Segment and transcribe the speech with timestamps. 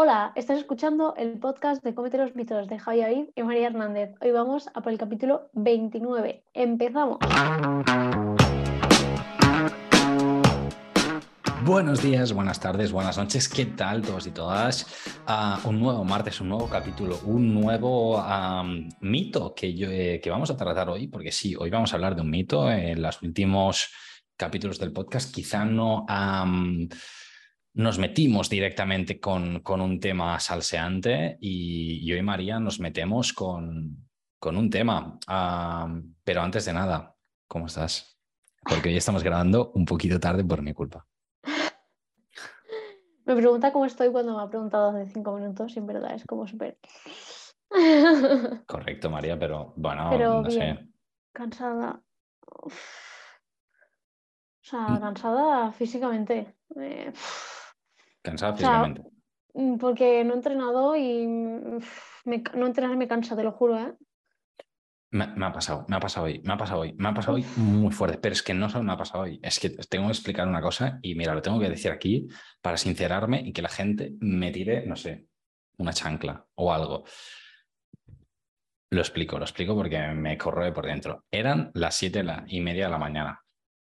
[0.00, 4.14] Hola, estás escuchando el podcast de Cómete los mitos de Javier y María Hernández.
[4.20, 6.44] Hoy vamos a por el capítulo 29.
[6.54, 7.18] Empezamos.
[11.64, 13.48] Buenos días, buenas tardes, buenas noches.
[13.48, 14.86] ¿Qué tal todos y todas?
[15.26, 18.24] Ah, un nuevo martes, un nuevo capítulo, un nuevo
[19.00, 22.14] mito que, yo, eh, que vamos a tratar hoy, porque sí, hoy vamos a hablar
[22.14, 22.70] de un mito.
[22.70, 23.90] En los últimos
[24.36, 26.06] capítulos del podcast quizá no
[27.74, 34.08] nos metimos directamente con, con un tema salseante y yo y María nos metemos con,
[34.38, 35.18] con un tema.
[36.24, 37.14] Pero antes de nada,
[37.46, 38.18] ¿cómo estás?
[38.68, 41.06] Porque hoy estamos grabando un poquito tarde por mi culpa.
[43.24, 46.24] Me pregunta cómo estoy cuando me ha preguntado hace cinco minutos y en verdad es
[46.24, 46.78] como súper...
[48.66, 50.76] Correcto, María, pero bueno, Pero no bien.
[50.78, 50.88] sé.
[51.32, 52.00] Cansada.
[52.62, 52.74] Uf.
[54.60, 55.00] O sea, Mm.
[55.00, 56.56] cansada físicamente.
[56.80, 57.12] Eh,
[58.22, 59.02] Cansada O sea, físicamente.
[59.54, 61.78] mm, porque no he entrenado y mm,
[62.24, 63.94] me no entrenar me cansa, te lo juro, ¿eh?
[65.10, 67.36] Me, me ha pasado, me ha pasado hoy, me ha pasado hoy, me ha pasado
[67.36, 70.04] hoy muy fuerte, pero es que no solo me ha pasado hoy, es que tengo
[70.06, 72.28] que explicar una cosa y mira, lo tengo que decir aquí
[72.60, 75.26] para sincerarme y que la gente me tire, no sé,
[75.78, 77.04] una chancla o algo.
[78.90, 81.24] Lo explico, lo explico porque me corroe por dentro.
[81.30, 83.42] Eran las siete la- y media de la mañana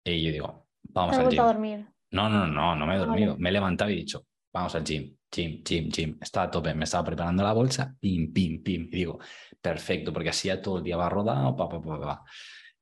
[0.04, 1.88] y yo digo, vamos al a dormir.
[2.12, 3.08] No, no, no, no me he Ah, vale.
[3.08, 3.38] dormido.
[3.38, 6.18] Me he levantado y he dicho, vamos al gym, gym, gym, gym.
[6.22, 8.84] Estaba a tope, me estaba preparando la bolsa, pim, pim, pim.
[8.92, 9.20] Y digo,
[9.62, 12.24] perfecto, porque así ya todo el día va rodado, pa, pa, pa, pa.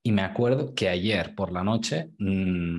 [0.04, 2.78] Y me acuerdo que ayer por la noche mm,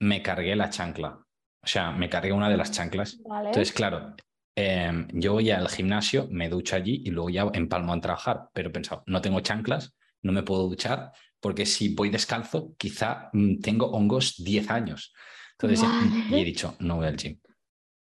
[0.00, 1.18] me cargué la chancla.
[1.62, 3.18] O sea, me cargué una de las chanclas.
[3.24, 3.48] Vale.
[3.48, 4.14] Entonces, claro,
[4.56, 8.48] em, yo voy al gimnasio, me ducho allí y luego ya empalmo a trabajar.
[8.52, 13.30] Pero he pensado, no tengo chanclas, no me puedo duchar, porque si voy descalzo, quizá
[13.32, 15.12] mm, tengo hongos 10 años.
[15.58, 17.38] Entonces, mm, y he dicho, no voy al gym.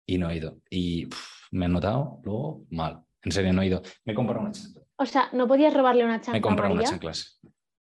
[0.05, 0.59] Y no he ido.
[0.69, 1.07] Y
[1.51, 3.01] me he notado luego mal.
[3.23, 3.81] En serio, no he ido.
[4.03, 4.83] Me he comprado una chancla.
[4.97, 6.91] O sea, no podías robarle una Me he chancla comprado unas María.
[6.91, 7.39] chanclas.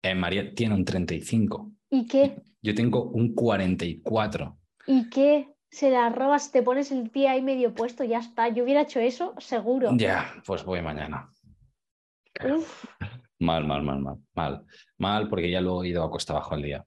[0.03, 1.71] Eh, María tiene un 35.
[1.89, 2.41] ¿Y qué?
[2.61, 4.57] Yo tengo un 44.
[4.87, 5.49] ¿Y qué?
[5.69, 8.47] Se la robas, te pones el pie ahí medio puesto, ya está.
[8.49, 9.91] Yo hubiera hecho eso, seguro.
[9.97, 11.29] Ya, pues voy mañana.
[12.43, 12.85] Uf,
[13.39, 14.65] Mal, mal, mal, mal, mal.
[14.97, 16.85] Mal porque ya lo he ido a cuesta abajo al día.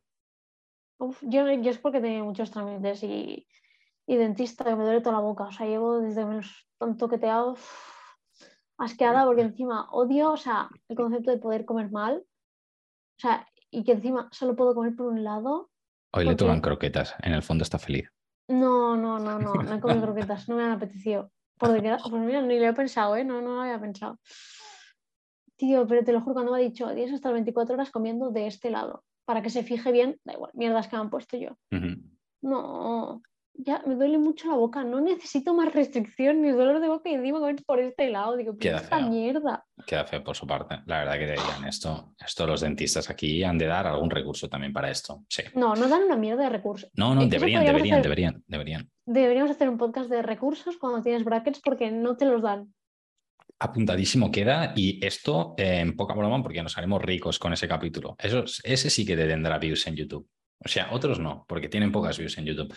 [0.99, 1.19] Uf.
[1.23, 3.47] Yo, yo es porque tenía muchos trámites y,
[4.07, 5.45] y dentista, que me duele toda la boca.
[5.45, 7.99] O sea, llevo desde que me los han toqueteado uf,
[8.79, 12.25] asqueada porque encima odio, o sea, el concepto de poder comer mal.
[12.25, 15.71] O sea, y que encima solo puedo comer por un lado.
[16.13, 17.15] Hoy le tocan croquetas.
[17.23, 18.11] En el fondo está feliz.
[18.49, 21.31] No, no, no, no, no he comido croquetas, no me han apetecido.
[21.59, 23.25] Por desgracia, pues mira, ni lo he pensado, ¿eh?
[23.25, 24.19] No, no lo había pensado.
[25.57, 28.31] Tío, pero te lo juro, cuando me ha dicho, tienes hasta las 24 horas comiendo
[28.31, 31.37] de este lado, para que se fije bien, da igual, mierdas que me han puesto
[31.37, 31.51] yo.
[32.41, 33.21] No,
[33.55, 37.15] ya me duele mucho la boca, no necesito más restricción ni dolor de boca y
[37.15, 38.37] encima comer por este lado.
[38.37, 39.09] Digo, ¿qué esta feo.
[39.11, 39.67] mierda?
[39.87, 40.77] Queda feo por su parte.
[40.87, 42.15] La verdad que deberían esto.
[42.25, 45.25] Esto los dentistas aquí han de dar algún recurso también para esto.
[45.29, 45.43] Sí.
[45.55, 46.91] No, no dan una mierda de recursos.
[46.95, 48.91] No, no, deberían, deberían, hacer- deberían, deberían.
[49.05, 52.73] Deberíamos hacer un podcast de recursos cuando tienes brackets porque no te los dan.
[53.61, 58.17] Apuntadísimo queda y esto eh, en poca broma porque nos haremos ricos con ese capítulo.
[58.19, 60.29] Eso, ese sí que te tendrá views en YouTube.
[60.65, 62.75] O sea, otros no, porque tienen pocas views en YouTube.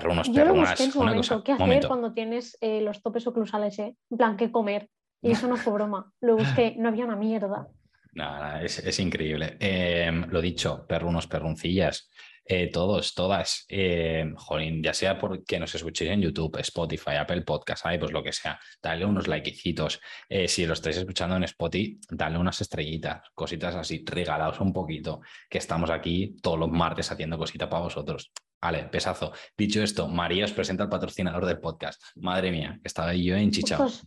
[0.00, 1.16] Yo en su una momento.
[1.16, 1.42] cosa.
[1.44, 1.88] ¿Qué hacer momento.
[1.88, 3.96] cuando tienes eh, los topes oclusales, eh?
[4.10, 4.88] En plan, ¿qué comer?
[5.22, 6.12] Y eso no fue broma.
[6.20, 7.68] Lo busqué, no había una mierda.
[8.12, 9.56] Nada, es, es increíble.
[9.60, 12.10] Eh, lo dicho, perrunos, perruncillas,
[12.46, 17.84] eh, todos, todas, eh, jolín, ya sea porque nos escuchéis en YouTube, Spotify, Apple Podcast,
[17.98, 20.00] pues lo que sea, dale unos likecitos.
[20.28, 25.20] Eh, si lo estáis escuchando en Spotify, dale unas estrellitas, cositas así, regalaos un poquito,
[25.48, 28.30] que estamos aquí todos los martes haciendo cosita para vosotros.
[28.60, 29.32] Vale, pesazo.
[29.58, 32.02] Dicho esto, María os presenta al patrocinador del podcast.
[32.16, 33.74] Madre mía, que estaba ahí yo en chicha.
[33.74, 34.06] Ostras,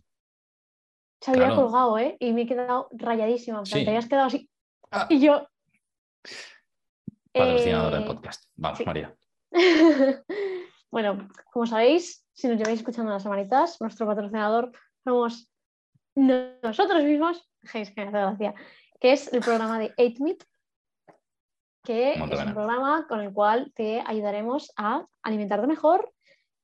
[1.20, 1.62] se había Claro.
[1.62, 2.16] colgado, ¿eh?
[2.18, 3.58] Y me he quedado rayadísima.
[3.58, 3.84] En plan, Sí.
[3.84, 4.50] Te habías quedado así.
[4.90, 5.06] Ah.
[5.10, 5.46] Y yo.
[7.38, 8.44] Patrocinador del eh, podcast.
[8.56, 8.84] Vamos, sí.
[8.84, 9.14] María.
[10.90, 14.72] bueno, como sabéis, si nos lleváis escuchando las semanitas, nuestro patrocinador
[15.04, 15.50] somos
[16.14, 18.54] nosotros mismos, es que me hace gracia,
[19.00, 20.44] que es el programa de 8-Meat,
[21.84, 26.12] que es un programa con el cual te ayudaremos a alimentarte mejor,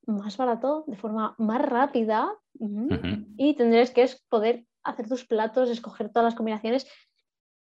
[0.06, 2.88] más barato, de forma más rápida Ujú.
[3.38, 6.86] y tendrás que es poder hacer tus platos, escoger todas las combinaciones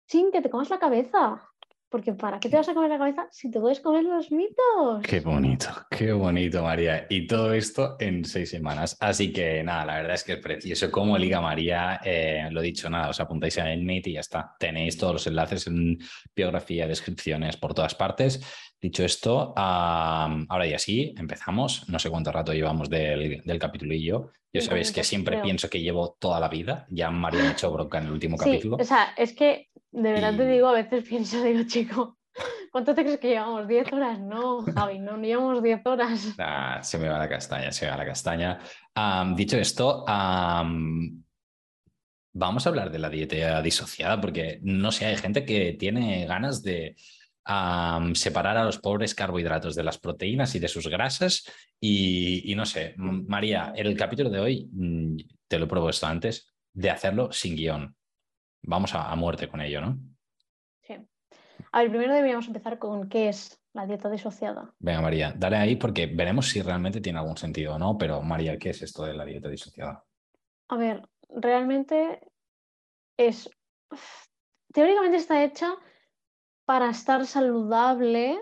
[0.08, 1.50] sin que te comas la cabeza.
[1.94, 5.04] Porque ¿para qué te vas a comer la cabeza si te puedes comer los mitos?
[5.04, 7.06] Qué bonito, qué bonito, María.
[7.08, 8.98] Y todo esto en seis semanas.
[9.00, 10.90] Así que nada, la verdad es que es precioso.
[10.90, 14.56] Como Liga María, eh, lo dicho, nada, os apuntáis a el Meet y ya está.
[14.58, 16.00] Tenéis todos los enlaces en
[16.36, 18.42] biografía, descripciones por todas partes.
[18.84, 21.88] Dicho esto, ahora y así empezamos.
[21.88, 24.32] No sé cuánto rato llevamos del, del capitulillo.
[24.52, 26.86] Yo sabéis que siempre pienso que llevo toda la vida.
[26.90, 28.76] Ya María me ha hecho bronca en el último capítulo.
[28.76, 32.18] O sea, es que de verdad te digo, a veces pienso, digo, chico,
[32.74, 33.68] ¿cuánto te crees que llevamos?
[33.68, 34.20] ¿10 horas?
[34.20, 36.36] No, Javi, no, llevamos 10 horas.
[36.82, 38.60] se me va la castaña, se me va la castaña.
[39.34, 41.24] dicho esto, vamos
[42.36, 46.98] a hablar de la dieta disociada, porque no sé, hay gente que tiene ganas de
[48.14, 51.46] separar a los pobres carbohidratos de las proteínas y de sus grasas.
[51.80, 55.18] Y, no sé, María, en el capítulo de hoy, mm,
[55.48, 57.96] te lo he propuesto antes, de hacerlo sin guion.
[58.64, 60.00] Vamos a, muerte con ello, ¿no?
[60.82, 60.96] Sí.
[61.72, 64.74] A ver, primero deberíamos empezar con qué es la dieta disociada.
[64.80, 67.98] Venga, María, dale ahí porque veremos si realmente tiene algún sentido o no.
[67.98, 70.04] Pero, María, ¿qué es esto de la dieta disociada?
[70.70, 72.22] A ver, realmente
[73.18, 73.50] es.
[74.72, 75.76] Teóricamente está hecha
[76.66, 78.40] para estar saludable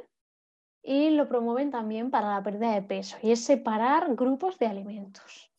[0.83, 5.51] y lo promueven también para la pérdida de peso y es separar grupos de alimentos.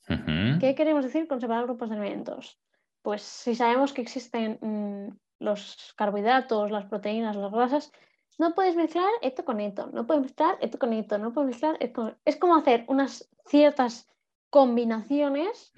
[0.60, 2.58] ¿Qué queremos decir con separar grupos de alimentos?
[3.02, 7.92] Pues si sabemos que existen mm, los carbohidratos, las proteínas, las grasas,
[8.38, 11.76] no puedes mezclar esto con esto, no puedes mezclar esto con esto, no puedes mezclar
[11.80, 12.16] esto.
[12.24, 14.08] Es como hacer unas ciertas
[14.52, 15.72] combinaciones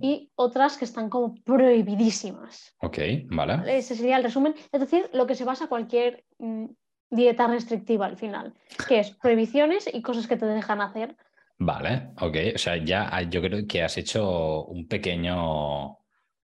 [0.00, 2.76] y otras que están como prohibidísimas.
[2.80, 2.98] Ok,
[3.28, 3.76] vale.
[3.76, 4.54] Ese sería el resumen.
[4.70, 6.66] Es decir, lo que se basa cualquier mm,
[7.10, 8.54] dieta restrictiva al final,
[8.86, 11.16] que es prohibiciones y cosas que te dejan hacer.
[11.58, 12.36] Vale, ok.
[12.54, 15.98] O sea, ya yo creo que has hecho un pequeño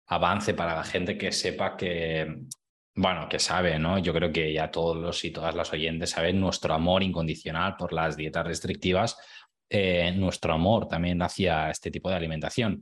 [0.06, 2.46] avance para la gente que sepa que,
[2.96, 3.98] bueno, que sabe, ¿no?
[3.98, 7.92] Yo creo que ya todos los y todas las oyentes saben nuestro amor incondicional por
[7.92, 9.18] las dietas restrictivas
[9.70, 12.82] eh, nuestro amor también hacia este tipo de alimentación.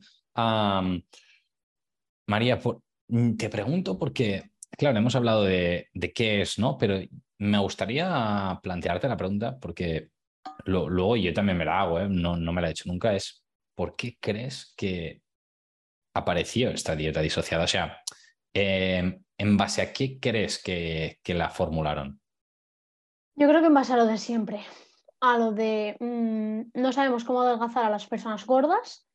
[2.28, 2.60] María,
[3.08, 6.78] mm, te pregunto porque, claro, hemos hablado de, qué es, ¿no?
[6.78, 7.00] Pero
[7.40, 10.10] me gustaría plantearte la pregunta porque
[10.66, 12.08] luego yo también me la hago, ¿eh?
[12.10, 13.44] no, no me la he hecho nunca, es
[13.76, 15.22] ¿por qué crees que
[16.16, 17.66] apareció esta dieta disociada?
[17.66, 18.02] O sea,
[18.54, 22.22] em, ¿en base a qué crees que, que la formularon?
[23.36, 24.62] Yo creo que en base a lo de siempre
[25.22, 29.08] a lo de mm, no sabemos cómo adelgazar a las personas gordas.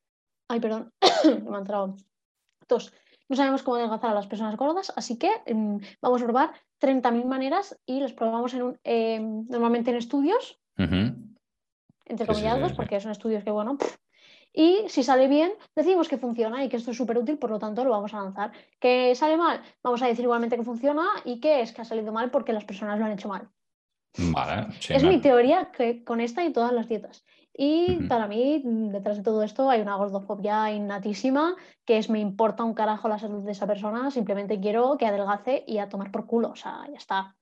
[0.48, 0.92] Ay, perdón,
[1.24, 1.96] me han entrado
[2.66, 2.92] tos.
[3.28, 7.24] No sabemos cómo adelgazar a las personas gordas, así que mm, vamos a probar 30.000
[7.24, 10.60] maneras y los probamos en un, em, normalmente en estudios,
[12.04, 13.76] entre comillas, porque son estudios que, bueno,
[14.52, 17.58] y si sale bien, decimos que funciona y que esto es súper útil, por lo
[17.58, 18.52] tanto lo vamos a lanzar.
[18.78, 22.12] Que sale mal, vamos a decir igualmente que funciona y que es que ha salido
[22.12, 23.50] mal porque las personas lo han hecho mal
[24.88, 27.24] es mi teoría que con esta y todas las dietas.
[27.58, 32.64] Y para mí, detrás de todo esto, hay una gordofobia innatísima, que es me importa
[32.64, 36.26] un carajo la salud de esa persona, simplemente quiero que adelgace y a tomar por
[36.26, 37.36] culo, o sea, ya está.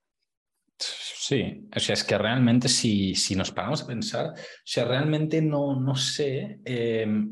[0.77, 4.33] Sí, o sea, es que realmente si, si nos paramos a pensar, o
[4.63, 7.31] sea, realmente no, no sé, em,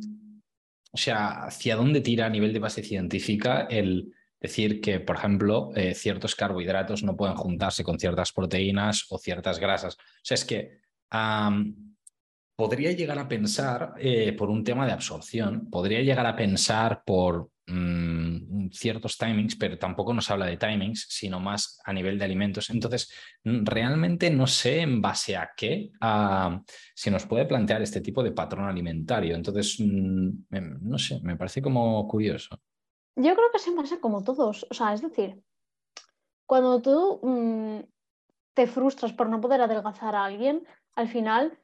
[0.92, 4.14] o sea, hacia dónde tira a nivel de base científica el,
[4.44, 9.58] decir que, por ejemplo, eh, ciertos carbohidratos no pueden juntarse con ciertas proteínas o ciertas
[9.58, 9.96] grasas.
[9.96, 10.80] O sea, es que
[12.56, 17.52] podría llegar a pensar eh, por un tema de absorción, podría llegar a pensar por
[17.68, 22.70] mm, ciertos timings, pero tampoco nos habla de timings, sino más a nivel de alimentos.
[22.70, 23.14] Entonces,
[23.46, 25.92] realmente no sé en base a qué
[26.94, 29.36] se nos puede plantear este tipo de patrón alimentario.
[29.38, 30.30] Entonces, mm,
[30.82, 32.60] no sé, me parece como curioso.
[33.16, 34.66] Yo creo que se pasa como todos.
[34.70, 35.44] O sea, es decir,
[36.46, 37.80] cuando tú mm,
[38.54, 40.66] te frustras por no poder adelgazar a alguien,
[40.96, 41.58] al final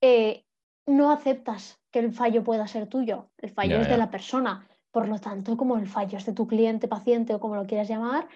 [0.00, 0.44] eh,
[0.86, 3.30] no aceptas que el fallo pueda ser tuyo.
[3.38, 4.68] El fallo es de la persona.
[4.90, 7.88] Por lo tanto, como el fallo es de tu cliente, paciente o como lo quieras
[7.88, 8.28] llamar,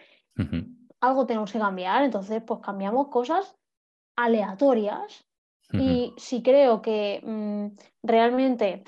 [1.00, 2.03] algo tenemos que cambiar.
[2.03, 3.57] Entonces, pues cambiamos cosas
[4.17, 5.27] aleatorias.
[5.73, 8.83] Y si creo que mm, realmente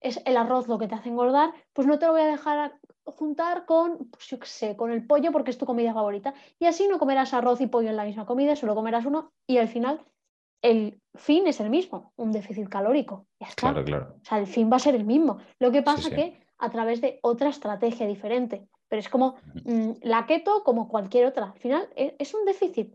[0.00, 2.78] es el arroz lo que te hace engordar, pues no te lo voy a dejar
[3.06, 6.34] juntar con, pues yo qué sé, con el pollo porque es tu comida favorita.
[6.58, 9.58] Y así no comerás arroz y pollo en la misma comida, solo comerás uno y
[9.58, 10.00] al final
[10.62, 13.26] el fin es el mismo, un déficit calórico.
[13.40, 13.70] Ya está.
[13.72, 14.16] Claro, claro.
[14.20, 15.38] O sea, el fin va a ser el mismo.
[15.58, 18.66] Lo que pasa que a través de otra estrategia diferente.
[18.88, 21.52] Pero es como mm, la keto como cualquier otra.
[21.52, 22.94] Al final e, es un déficit.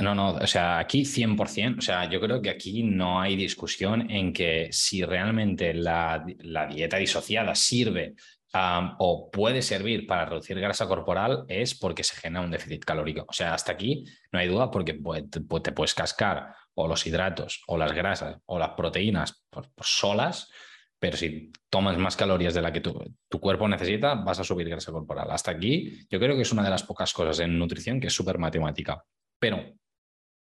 [0.00, 4.08] No, no, o sea, aquí 100%, o sea, yo creo que aquí no hay discusión
[4.08, 8.14] en que si realmente la, la dieta disociada sirve
[8.52, 13.24] o puede servir para reducir grasa corporal es porque se genera un déficit calórico.
[13.28, 14.98] O sea, hasta aquí no hay duda porque
[15.30, 20.50] te, puedes cascar o los hidratos o las grasas o las proteínas por, solas,
[20.98, 24.68] pero si tomas más calorías de la que tu, tu, cuerpo necesita, vas a subir
[24.68, 25.30] grasa corporal.
[25.30, 28.14] Hasta aquí yo creo que es una de las pocas cosas en nutrición que es
[28.14, 29.02] súper matemática.
[29.38, 29.74] Pero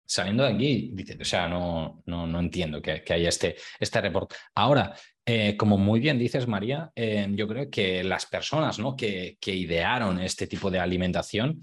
[0.07, 4.01] saliendo de aquí, dice, o sea, no, no, no entiendo que, que, haya este, este
[4.01, 4.33] report.
[4.55, 4.95] Ahora,
[5.27, 8.95] eh, como muy bien dices, María, eh, yo creo que las personas ¿no?
[8.97, 11.61] que, idearon este tipo de alimentación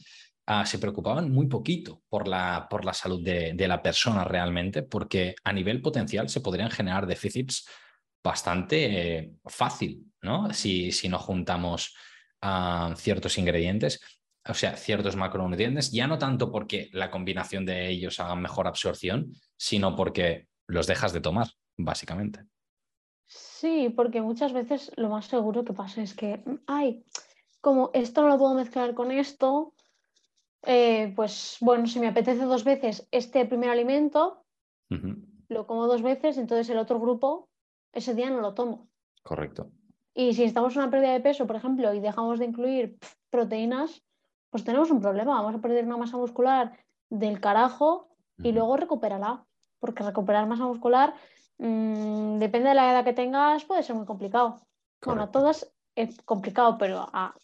[0.47, 4.83] uh, se preocupaban muy poquito por la, por la salud de, de, la persona realmente,
[4.83, 7.65] porque a nivel potencial se podrían generar déficits
[8.21, 10.53] bastante eh, fácil, ¿no?
[10.53, 11.95] Si, si no juntamos
[12.41, 14.01] uh, ciertos ingredientes
[14.45, 19.33] o sea, ciertos macronutrientes, ya no tanto porque la combinación de ellos haga mejor absorción,
[19.55, 22.41] sino porque los dejas de tomar, básicamente.
[23.63, 27.05] Sí, porque muchas veces lo más seguro que pasa es que, ay,
[27.61, 29.71] como esto no lo puedo mezclar con esto,
[30.63, 34.43] eh, pues bueno, si me apetece dos veces este primer alimento,
[34.89, 35.15] uh -huh.
[35.47, 37.47] lo como dos veces, entonces el otro grupo
[37.93, 38.89] ese día no lo tomo.
[39.23, 39.71] Correcto.
[40.13, 42.97] Y si estamos en una pérdida de peso, por ejemplo, y dejamos de incluir
[43.29, 44.03] proteínas,
[44.49, 45.41] pues tenemos un problema.
[45.41, 46.77] Vamos a perder una masa muscular
[47.09, 49.45] del carajo y luego recuperarla.
[49.79, 51.13] Porque recuperar masa muscular,
[51.57, 54.67] mmm, depende de la edad que tengas, puede ser muy complicado.
[54.99, 55.05] Correcto.
[55.05, 57.35] Bueno, a todas es complicado, pero a,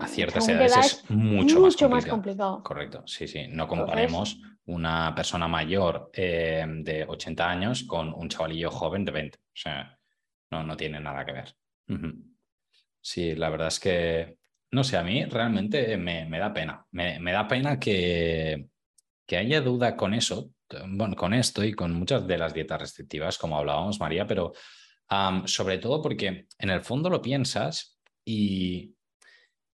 [0.00, 1.90] a ciertas edades es mucho, mucho más, complicado.
[1.90, 2.62] más, complicado.
[2.62, 3.46] Correcto, sí, sí.
[3.48, 9.12] No comparemos Entonces, una persona mayor eh, de 80 años con un chavalillo joven de
[9.12, 9.38] 20.
[9.38, 9.98] O sea,
[10.50, 11.54] no, no tiene nada que ver.
[11.88, 12.24] Uh -huh.
[13.02, 14.40] Sí, la verdad es que
[14.72, 16.86] no sé, a mí realmente me, me da pena.
[16.92, 18.68] Me, me, da pena que,
[19.26, 20.52] que haya duda con eso,
[20.88, 24.52] bueno, con esto y con muchas de las dietas restrictivas, como hablábamos, María, pero
[25.46, 28.94] sobre todo porque en el fondo lo piensas y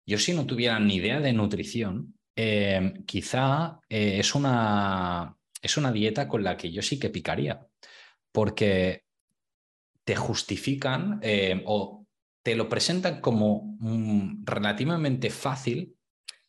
[0.06, 5.92] yo si no tuviera ni idea de nutrición, eh, quizá eh, es, una, es una
[5.92, 7.66] dieta con la que yo sí que picaría,
[8.30, 9.04] porque
[10.04, 12.06] te justifican eh, o
[12.42, 15.96] te lo presentan como mm, relativamente fácil,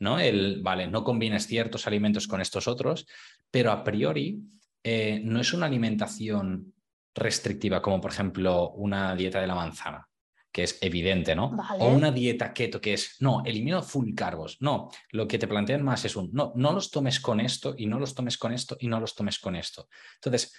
[0.03, 0.19] ¿no?
[0.19, 3.07] El, vale, no combines ciertos alimentos con estos otros,
[3.49, 4.39] pero a priori
[4.83, 6.73] eh, no es una alimentación
[7.15, 10.07] restrictiva, como por ejemplo una dieta de la manzana,
[10.51, 11.51] que es evidente, ¿no?
[11.51, 11.83] Vale.
[11.83, 14.57] O una dieta keto, que es, no, elimino full carbos.
[14.59, 17.85] No, lo que te plantean más es un, no, no los tomes con esto y
[17.87, 19.87] no los tomes con esto y no los tomes con esto.
[20.15, 20.53] Entonces,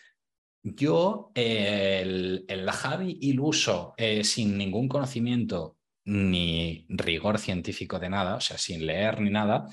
[0.62, 8.37] yo eh, el, el Javi iluso eh, sin ningún conocimiento ni rigor científico de nada,
[8.37, 9.66] o sea, sin leer ni nada,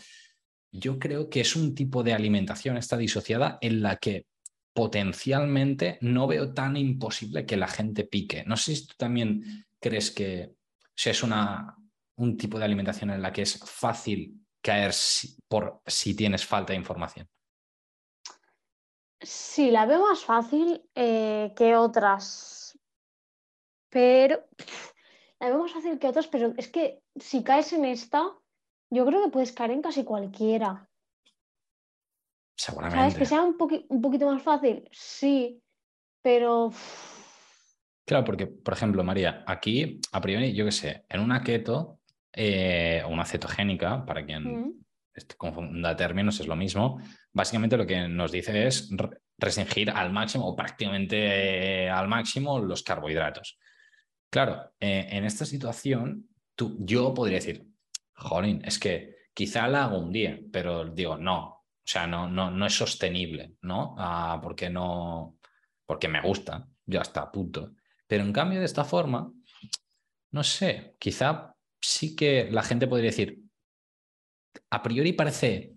[0.71, 4.25] yo creo que es un tipo de alimentación esta disociada en la que
[4.73, 8.43] potencialmente no veo tan imposible que la gente pique.
[8.45, 10.53] No sé si tú también crees que
[10.95, 11.75] sea, es una,
[12.15, 16.73] un tipo de alimentación en la que es fácil caer si, por si tienes falta
[16.73, 17.27] de información.
[19.19, 22.77] Sí, la veo más fácil eh, que otras.
[23.89, 24.47] Pero
[25.41, 28.31] la veo más fácil que otras, pero es que si caes en esta,
[28.89, 30.87] yo creo que puedes caer en casi cualquiera.
[32.55, 32.97] Seguramente.
[32.97, 33.15] ¿Sabes?
[33.17, 35.61] Que sea un, poqui un poquito más fácil, sí,
[36.21, 36.71] pero.
[38.05, 41.99] Claro, porque, por ejemplo, María, aquí, a priori, yo qué sé, en una keto
[42.33, 44.81] eh, o una cetogénica, para quien mm
[45.37, 46.99] confunda términos, es lo mismo.
[47.33, 48.89] Básicamente lo que nos dice es
[49.37, 53.57] restringir al máximo o prácticamente al máximo los carbohidratos.
[54.31, 57.67] Claro, eh, en esta situación, tú, yo podría decir,
[58.15, 62.49] jolín, es que quizá la hago un día, pero digo, no, o sea, no, no,
[62.49, 63.95] no es sostenible, ¿no?
[63.99, 65.37] Ah, porque no,
[65.85, 67.73] porque me gusta, ya está, punto.
[68.07, 69.31] Pero en cambio, de esta forma,
[70.31, 73.39] no sé, quizá sí que la gente podría decir,
[74.69, 75.75] a priori parece,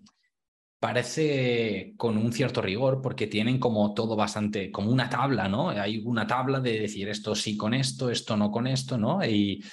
[0.85, 5.69] parece con un cierto rigor porque tienen como todo bastante, como una tabla, ¿no?
[5.69, 9.25] Hay una tabla de decir esto sí con esto, esto no con esto, ¿no?
[9.25, 9.63] Y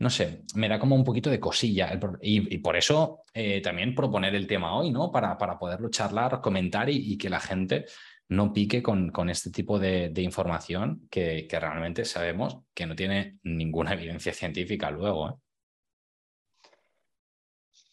[0.00, 1.96] no sé, me da como un poquito de cosilla.
[2.20, 5.12] Y, por eso eh, también proponer el tema hoy, ¿no?
[5.12, 7.84] Para, para poderlo charlar, comentar y, que la gente
[8.30, 13.38] no pique con, con este tipo de, información que, que, realmente sabemos que no tiene
[13.44, 15.28] ninguna evidencia científica luego.
[15.28, 15.34] ¿eh?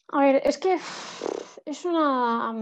[0.08, 0.80] A ver, es que
[1.66, 2.54] es una.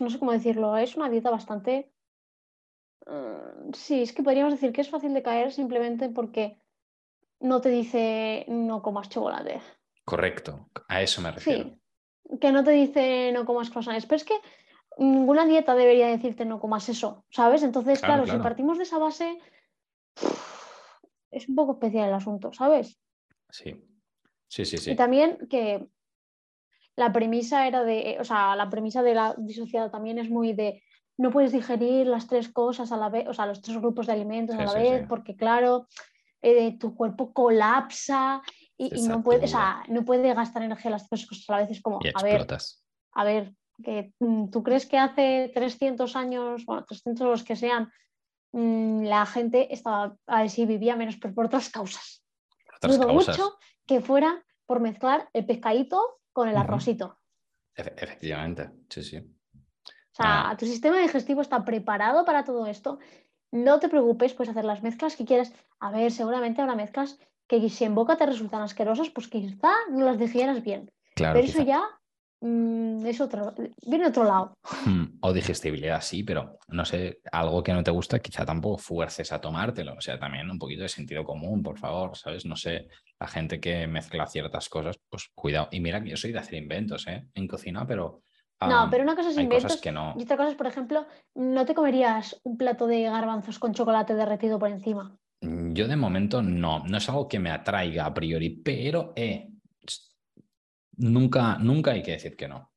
[0.00, 1.90] No sé cómo decirlo, es una dieta bastante.
[3.06, 6.58] Uh, sí, es que podríamos decir que es fácil de caer simplemente porque
[7.40, 9.60] no te dice no comas chocolate.
[10.04, 11.64] Correcto, a eso me refiero.
[11.64, 14.34] Sí, que no te dice no comas croissants, pero es que
[14.98, 17.62] ninguna dieta debería decirte no comas eso, ¿sabes?
[17.62, 18.38] Entonces, claro, claro, claro.
[18.38, 19.40] si partimos de esa base,
[21.30, 23.00] es un poco especial el asunto, ¿sabes?
[23.50, 23.74] Sí,
[24.52, 24.90] Sí, sí, sí.
[24.90, 25.88] Y también que
[26.96, 30.82] la premisa era de, o sea, la premisa de la disociada también es muy de
[31.18, 34.12] no puedes digerir las tres cosas a la vez, o sea, los tres grupos de
[34.12, 35.06] alimentos sí, a la sí, vez, sí.
[35.08, 35.86] porque claro,
[36.40, 38.42] eh, tu cuerpo colapsa
[38.76, 41.58] y, y no puede, o sea, no puede gastar energía las tres cosas a la
[41.58, 41.70] vez.
[41.70, 42.46] Es como, y a ver,
[43.12, 47.92] a ver, Que mm, tú crees que hace 300 años, bueno, 300 los que sean,
[48.52, 52.24] mm, la gente estaba, a ver si vivía menos, pero por otras causas.
[52.76, 53.38] Otras Dudo causas.
[53.38, 53.54] mucho
[53.86, 57.18] que fuera por mezclar el pescadito con el arrocito.
[57.76, 59.16] Efe- efectivamente, sí, sí.
[59.18, 60.56] O sea, Ah.
[60.56, 62.98] tu sistema digestivo está preparado para todo esto.
[63.50, 65.52] No te preocupes, puedes hacer las mezclas que quieras.
[65.80, 70.04] A ver, seguramente habrá mezclas que si en boca te resultan asquerosas, pues quizá no
[70.06, 70.90] las digieras bien.
[71.14, 71.58] Claro, Pero quizá.
[71.58, 71.82] eso ya
[72.42, 73.54] mm, es otro,
[73.86, 74.54] viene otro lado.
[74.84, 79.32] Hmm, O digestibilidad, sí, pero no sé, algo que no te gusta, quizá tampoco fuerces
[79.32, 79.94] a tomártelo.
[79.94, 82.44] O sea, también un poquito de sentido común, por favor, ¿sabes?
[82.44, 85.68] No sé, la gente que mezcla ciertas cosas, pues cuidado.
[85.70, 87.26] Y mira que yo soy de hacer inventos, ¿eh?
[87.34, 88.22] En cocina, pero.
[88.60, 90.14] No, pero una cosa es inventos que no.
[90.16, 94.14] y otra cosa es, por ejemplo, no te comerías un plato de garbanzos con chocolate
[94.14, 95.16] derretido por encima.
[95.40, 99.48] Mm, Yo de momento no, no es algo que me atraiga a priori, pero eh,
[101.02, 102.72] nunca, nunca hay que decir que no.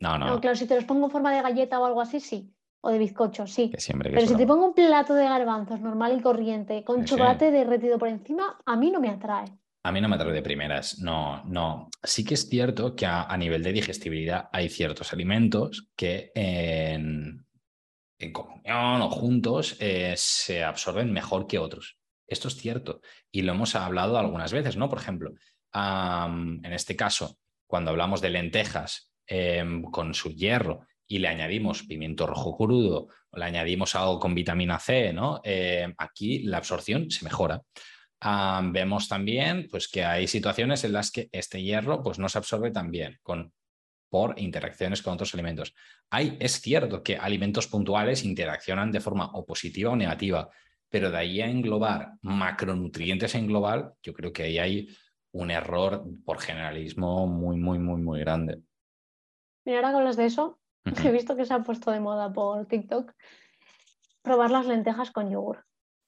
[0.00, 2.52] No, no, claro, si te los pongo en forma de galleta o algo así, sí.
[2.80, 3.70] O de bizcocho, sí.
[3.70, 7.02] que siempre que Pero si te pongo un plato de garbanzos normal y corriente con
[7.02, 9.46] Sí, chocolate derretido por encima, a mí no me atrae.
[9.84, 11.88] A mí no me atrae de primeras, no, no.
[12.02, 17.46] Sí que es cierto que a, a nivel de digestibilidad hay ciertos alimentos que en,
[18.18, 21.98] en comunión o juntos eh, se absorben mejor que otros.
[22.26, 24.88] Esto es cierto y lo hemos hablado algunas veces, ¿no?
[24.88, 25.32] Por ejemplo,
[25.74, 27.38] en este caso,
[27.72, 33.38] cuando hablamos de lentejas em, con su hierro y le añadimos pimiento rojo crudo o
[33.38, 35.40] le añadimos algo con vitamina C, ¿no?
[35.42, 37.62] Eh, aquí la absorción se mejora.
[38.64, 42.72] Vemos también pues, que hay situaciones en las que este hierro pues, no se absorbe
[42.72, 43.54] tan bien con,
[44.10, 45.72] por interacciones con otros alimentos.
[46.10, 50.50] Hay, es cierto que alimentos puntuales interaccionan de forma o positiva o negativa,
[50.90, 54.88] pero de ahí a englobar macronutrientes en global, yo creo que ahí hay
[55.32, 58.62] un error por generalismo muy, muy, muy, muy grande.
[59.64, 60.58] Mira, ahora que hablas de eso,
[61.04, 63.12] he visto que se ha puesto de moda por TikTok
[64.22, 65.64] probar las lentejas con yogur.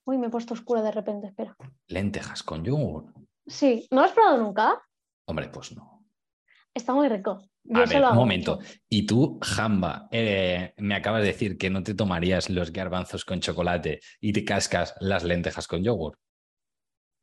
[0.07, 1.57] Uy, me he puesto oscura de repente, espera.
[1.89, 3.13] Lentejas con yogur.
[3.47, 4.83] Sí, ¿no lo has probado nunca?
[5.27, 6.05] Hombre, pues no.
[6.75, 7.41] Está muy rico.
[7.65, 8.59] Yo A ver, lo un momento.
[8.89, 13.41] Y tú, Jamba, eh, me acabas de decir que no te tomarías los garbanzos con
[13.41, 16.19] chocolate y te cascas las lentejas con yogur.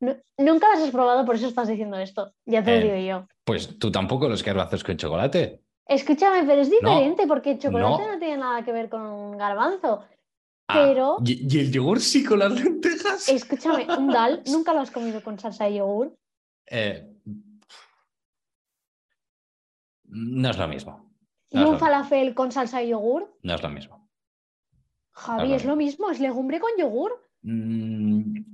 [0.02, 2.34] Nu- nunca las has probado, por eso estás diciendo esto.
[2.44, 3.28] Ya te Eh, lo digo yo.
[3.44, 5.62] Pues tú tampoco los garbanzos con chocolate.
[5.86, 8.12] Escúchame, pero es diferente porque el chocolate no.
[8.14, 8.18] no.
[8.18, 10.02] tiene nada que ver con un garbanzo.
[10.66, 13.28] Ah, Pero- ¿y, y el yogur sí con las lentejas?
[13.28, 16.16] Escúchame, un dal, ¿nunca lo has comido con salsa de yogur?
[16.66, 17.08] Eh,
[20.04, 21.10] no es lo mismo.
[21.50, 23.36] ¿Y un falafel con salsa de yogur?
[23.42, 24.08] No es lo mismo.
[25.12, 27.12] Javi, es lo mismo, es legumbre con yogur.
[27.42, 28.51] Mm,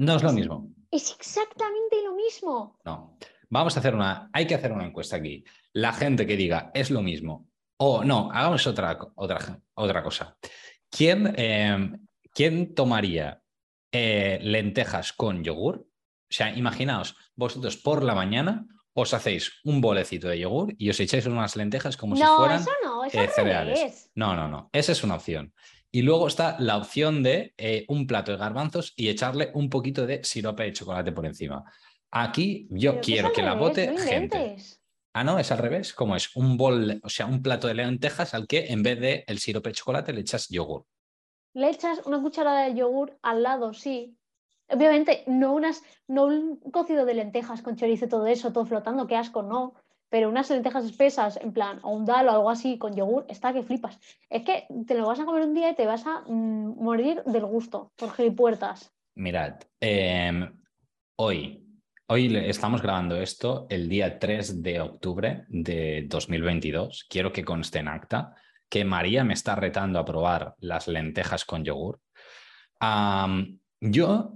[0.00, 0.66] no es lo mismo.
[0.90, 2.78] Es exactamente lo mismo.
[2.84, 3.18] No.
[3.50, 4.30] Vamos a hacer una.
[4.32, 5.44] Hay que hacer una encuesta aquí.
[5.74, 7.48] La gente que diga es lo mismo.
[7.76, 10.36] O no, hagamos otra, otra, otra cosa.
[10.90, 11.92] ¿Quién, eh,
[12.32, 13.42] ¿quién tomaría
[13.92, 15.86] eh, lentejas con yogur?
[15.86, 20.98] O sea, imaginaos, vosotros por la mañana os hacéis un bolecito de yogur y os
[20.98, 22.60] echáis unas lentejas como si fueran.
[22.60, 24.10] eso no, eso eh, al cereales.
[24.14, 24.70] No, no, no.
[24.72, 25.52] Esa es una opción.
[25.92, 30.06] Y luego está la opción de eh, un plato de garbanzos y echarle un poquito
[30.06, 31.64] de sirope de chocolate por encima.
[32.10, 34.56] Aquí yo Pero quiero que la revés, bote no gente.
[35.12, 35.92] Ah, no, es al revés.
[35.92, 36.34] ¿Cómo es?
[36.36, 39.70] Un bol, o sea, un plato de lentejas al que en vez de el sirope
[39.70, 40.86] de chocolate le echas yogur.
[41.54, 44.16] Le echas una cucharada de yogur al lado, sí.
[44.68, 49.08] Obviamente, no, unas, no un cocido de lentejas con chorizo y todo eso, todo flotando,
[49.08, 49.74] qué asco, no.
[50.10, 53.52] Pero unas lentejas espesas, en plan, o un dal o algo así con yogur, está
[53.52, 53.98] que flipas.
[54.28, 57.22] Es que te lo vas a comer un día y te vas a mm, morir
[57.24, 58.92] del gusto, por gilipuertas.
[59.14, 60.50] Mirad, eh,
[61.16, 61.64] hoy,
[62.08, 67.06] hoy estamos grabando esto el día 3 de octubre de 2022.
[67.08, 68.34] Quiero que conste en acta
[68.68, 72.00] que María me está retando a probar las lentejas con yogur.
[73.80, 74.34] Yo,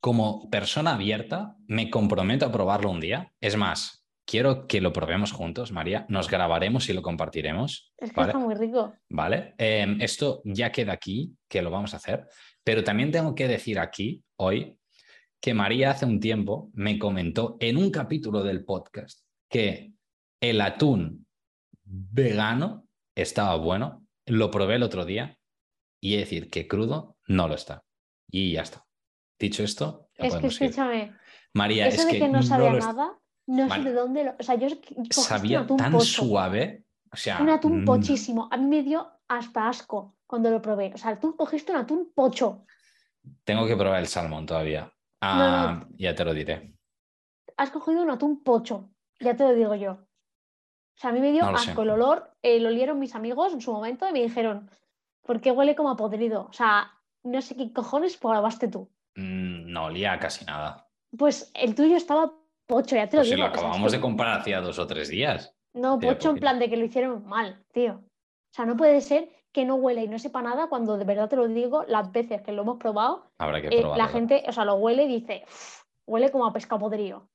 [0.00, 3.32] como persona abierta, me comprometo a probarlo un día.
[3.40, 3.97] Es más,
[4.28, 6.04] quiero que lo probemos juntos, María.
[6.10, 7.92] Nos grabaremos y lo compartiremos.
[7.96, 8.32] Es que ¿vale?
[8.32, 8.94] está muy rico.
[9.08, 9.54] ¿Vale?
[9.56, 12.28] Eh, esto ya queda aquí, que lo vamos a hacer,
[12.62, 14.78] pero también tengo que decir aquí, hoy,
[15.40, 19.94] que María hace un tiempo me comentó en un capítulo del podcast que
[20.40, 21.26] el atún
[21.82, 25.38] vegano estaba bueno, lo probé el otro día
[26.02, 27.82] y he de decir que crudo no lo está.
[28.30, 28.84] Y ya está.
[29.38, 30.66] Dicho esto, ya Es que podemos ir.
[30.66, 31.16] escúchame,
[31.54, 33.82] María, eso es de que, que, no sabía nada, no Vale.
[33.82, 34.34] sé de dónde lo.
[34.38, 36.84] O sea, yo un sabía tan pocho, suave.
[37.12, 38.48] O sea, Un atún mm, pochísimo.
[38.50, 40.92] A mí me dio hasta asco cuando lo probé.
[40.94, 42.64] O sea, tú cogiste un atún pocho.
[43.44, 44.92] Tengo que probar el salmón todavía.
[45.20, 46.74] Ah, Ya te lo diré.
[47.56, 48.90] Has cogido un atún pocho.
[49.20, 49.92] Ya te lo digo yo.
[49.92, 51.70] O sea, a mí me dio No lo sé.
[51.70, 54.70] asco el olor, eh, lo olieron mis amigos en su momento y me dijeron,
[55.22, 56.46] ¿por qué huele como a podrido?
[56.50, 56.90] O sea,
[57.22, 58.90] no sé qué cojones probaste tú.
[59.16, 60.88] Mm, no olía casi nada.
[61.16, 62.32] Pues el tuyo estaba
[62.68, 63.46] pocho, ya te lo Pues si digo.
[63.46, 65.54] lo o sea, es acabamos de comprar hacía dos o tres días.
[65.74, 67.94] No, Tío, pocho en plan de que lo hicieron mal, tío.
[67.94, 71.28] O sea, no puede ser que no huela y no sepa nada cuando de verdad
[71.28, 73.96] te lo digo, las veces que lo hemos probado, Habrá que eh, probarlo.
[74.04, 77.28] la gente, o sea, lo huele y dice, "Uf, huele como a pescado podrido.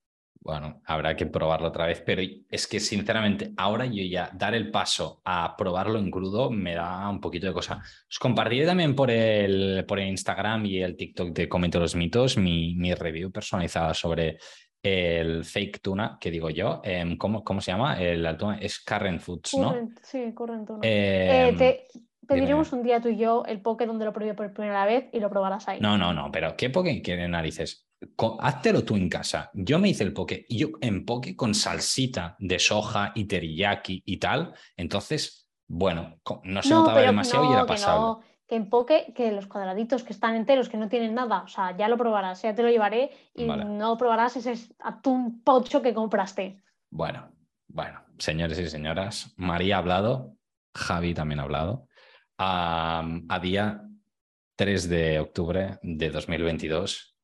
[0.45, 4.71] Bueno, habrá que probarlo otra vez, pero es que sinceramente ahora yo ya dar el
[4.71, 7.81] paso a probarlo en crudo me da un poquito de cosa.
[8.09, 12.37] Os compartiré también por el, por el Instagram y el TikTok de Comento los Mitos
[12.37, 14.37] mi, mi review personalizada sobre
[14.83, 16.81] el fake tuna, que digo yo.
[16.83, 17.99] em, ¿cómo, ¿Cómo se llama?
[18.01, 19.71] El atún es Current Foods, ¿no?
[19.71, 20.79] Current- sí, correcto.
[20.83, 21.87] Em, Eh, te
[22.27, 22.81] pediremos dime.
[22.81, 25.29] un día tú y yo el poke donde lo probé por primera vez y lo
[25.29, 25.79] probarás ahí.
[25.79, 27.87] No, no, no, pero ¿qué poke quiere narices?
[28.39, 29.49] Háztelo tú en casa.
[29.53, 34.03] Yo me hice el poke y yo en poke con salsita de soja y teriyaki
[34.05, 34.53] y tal.
[34.75, 38.01] Entonces, bueno, no se notaba demasiado y era pasable.
[38.07, 41.47] no, que en poke, que los cuadraditos que están enteros, que no tienen nada, o
[41.47, 43.65] sea, ya lo probarás, ya te lo llevaré y Vale.
[43.65, 46.61] no probarás ese atún pocho que compraste.
[46.89, 47.31] Bueno,
[47.67, 50.35] bueno, señores y señoras, María ha hablado,
[50.75, 51.87] Javi también ha hablado.
[52.37, 53.81] A día
[54.55, 57.15] 3 de octubre de 2022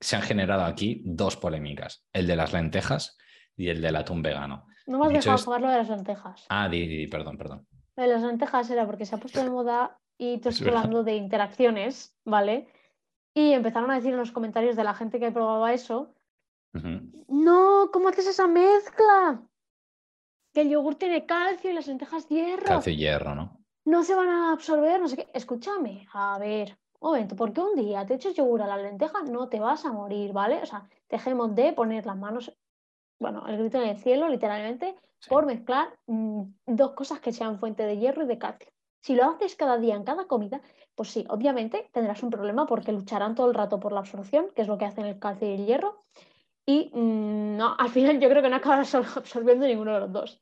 [0.00, 3.16] se han generado aquí dos polémicas, el de las lentejas
[3.56, 4.66] y el del atún vegano.
[4.86, 6.46] No me has Dicho dejado acabar lo de las lentejas.
[6.48, 7.66] Ah, di, di, di, perdón, perdón.
[7.96, 10.68] Lo de las lentejas era porque se ha puesto de moda y tú Es estás
[10.68, 12.68] hablando de interacciones, ¿vale?
[13.34, 16.14] Y empezaron a decir en los comentarios de la gente que probaba eso,
[17.28, 19.42] no, ¿cómo haces esa mezcla?
[20.54, 22.64] Que el yogur tiene calcio y las lentejas hierro.
[22.64, 23.58] Calcio y hierro, ¿no?
[23.84, 25.28] no se van a absorber, no sé qué.
[25.34, 29.48] Escúchame, a ver, un momento, porque un día te echas yogur a la lenteja, no
[29.48, 30.62] te vas a morir, ¿vale?
[30.62, 32.56] O sea, dejemos de poner las manos,
[33.18, 35.30] bueno, el grito en el cielo, literalmente, Sí.
[35.30, 38.71] por mezclar mm, dos cosas que sean fuente de hierro y de calcio.
[39.02, 40.62] Si lo haces cada día en cada comida,
[40.94, 44.62] pues sí, obviamente tendrás un problema porque lucharán todo el rato por la absorción, que
[44.62, 46.04] es lo que hacen el calcio y el hierro.
[46.64, 50.40] Y mm, no, al final yo creo que no acabarás absorbiendo ninguno de los dos.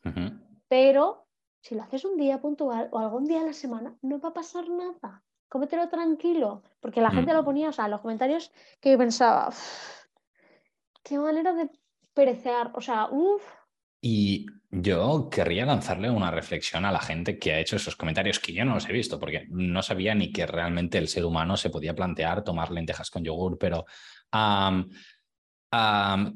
[0.68, 1.26] Pero
[1.62, 4.34] si lo haces un día puntual o algún día a la semana, no va a
[4.34, 5.22] pasar nada.
[5.48, 6.62] Cómetelo tranquilo.
[6.80, 7.36] Porque la gente Mm.
[7.36, 10.06] lo ponía, o sea, en los comentarios que yo pensaba, "Uf,
[11.02, 11.70] qué manera de
[12.14, 12.70] perecear.
[12.74, 13.42] O sea, uff,
[14.02, 18.52] Y yo querría lanzarle una reflexión a la gente que ha hecho esos comentarios que
[18.52, 21.70] yo no los he visto, porque no sabía ni que realmente el ser humano se
[21.70, 23.84] podía plantear tomar lentejas con yogur, pero
[24.30, 24.88] am,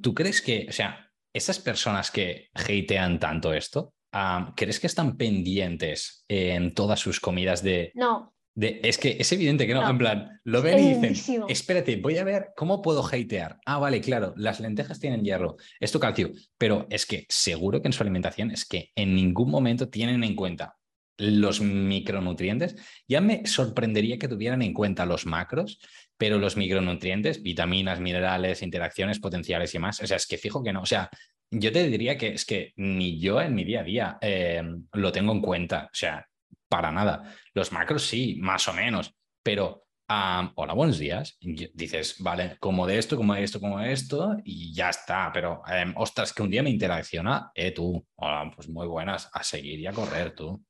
[0.03, 5.17] ¿tú crees que, o sea, esas personas que hatean tanto esto, am, ¿crees que están
[5.17, 8.34] pendientes en todas sus comidas de, no.
[8.55, 9.91] De- es que es evidente que no, No.
[9.91, 13.59] en plan, lo ven y dicen, espérate, voy a ver cómo puedo hatear.
[13.67, 17.93] Ah, vale, claro, las lentejas tienen hierro, esto calcio, pero es que seguro que en
[17.93, 20.77] su alimentación es que en ningún momento tienen en cuenta
[21.17, 22.77] los micronutrientes.
[23.09, 25.79] Ya me sorprendería que tuvieran en cuenta los macros,
[26.17, 30.73] pero los micronutrientes, vitaminas, minerales, interacciones potenciales y más, o sea, es que fijo que
[30.73, 31.09] no, o sea,
[31.51, 34.63] yo te diría que es que ni yo en mi día a día eh,
[34.93, 36.27] lo tengo en cuenta, o sea,
[36.75, 37.23] para nada.
[37.53, 41.39] Los macros sí, más o menos, pero hola, buenos días.
[41.41, 45.31] Dices, vale, como de esto, como de esto, como de esto, y ya está.
[45.33, 49.45] Pero, em, ostras, que un día me interacciona, eh, tú, hola, pues muy buenas, a
[49.45, 50.65] seguir y a correr tú.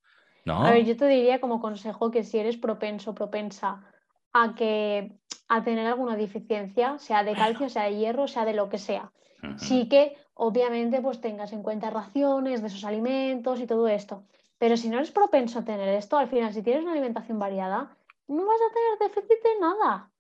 [0.45, 0.67] ¿No?
[0.67, 3.91] A ver, yo te diría como consejo que si eres propenso, propensa
[4.35, 5.11] a que
[5.49, 9.11] a tener alguna deficiencia, sea de calcio, sea de hierro, sea de lo que sea,
[9.43, 9.59] Ujú.
[9.59, 14.25] sí que obviamente pues tengas en cuenta raciones de esos alimentos y todo esto.
[14.59, 17.97] Pero si no eres propenso a tener esto, al final, si tienes una alimentación variada,
[18.29, 20.11] no vas a tener déficit de nada.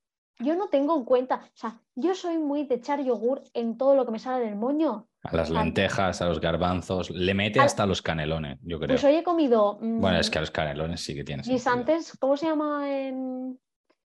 [0.40, 3.94] Yo no tengo en cuenta, o sea, yo soy muy de echar yogur en todo
[3.94, 5.06] lo que me sale del moño.
[5.22, 8.88] A las lentejas, a los garbanzos, le mete hasta los canelones, yo creo.
[8.88, 11.46] Pues hoy he comido Bueno, es mm, que a los canelones sí que tienes.
[11.46, 11.56] sentido.
[11.56, 13.58] guisantes, ¿cómo se llama en,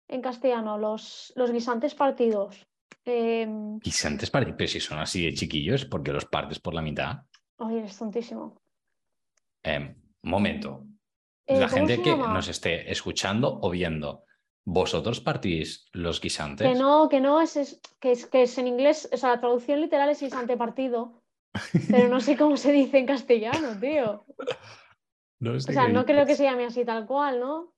[0.08, 0.76] en castellano?
[0.76, 2.66] Los, los guisantes partidos.
[3.06, 7.22] Em, Guisantes partidos, pero si son así de chiquillos, porque los partes por la mitad.
[7.58, 8.60] Ay, eres tontísimo.
[9.62, 10.84] Em, momento.
[11.46, 14.24] Eh, la ¿cómo gente que nos esté escuchando o viendo,
[14.64, 16.68] ¿vosotros partís los guisantes?
[16.68, 19.40] Que no, que no, es, es- que, es, que es en inglés, o sea, la
[19.40, 21.22] traducción literal es guisante partido,
[21.90, 24.24] pero no sé cómo se dice en castellano, tío.
[25.42, 27.72] No O sé sea, qué no creo que se llame así tal cual, ¿no?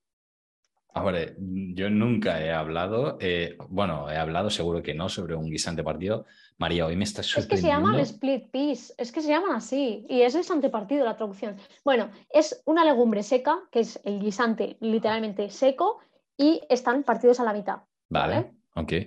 [0.95, 5.83] Ahora, yo nunca he hablado, eh, bueno, he hablado seguro que no sobre un guisante
[5.83, 6.25] partido.
[6.59, 7.87] María, hoy me estás Es que se sorprendiendo.
[7.87, 11.57] llaman split peas, es que se llaman así, y es guisante partido la traducción.
[11.83, 15.99] Bueno, es una legumbre seca, que es el guisante literalmente seco,
[16.37, 17.79] y están partidos a la mitad.
[18.09, 18.51] Vale.